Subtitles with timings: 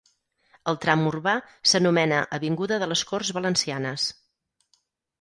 [0.71, 1.35] El tram urbà
[1.73, 4.11] s'anomena avinguda de les Corts Valencianes.